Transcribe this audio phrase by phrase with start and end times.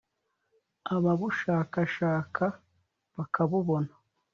[0.95, 2.45] ababushakashaka
[3.15, 3.93] bakabubona